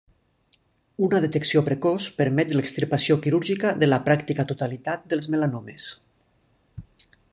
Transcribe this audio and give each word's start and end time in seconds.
Una 1.07 1.17
detecció 1.25 1.61
precoç 1.67 2.07
permet 2.21 2.55
l'extirpació 2.57 3.17
quirúrgica 3.27 3.75
de 3.83 3.91
la 3.91 4.01
pràctica 4.09 4.47
totalitat 4.53 5.05
dels 5.13 5.31
melanomes. 5.35 5.91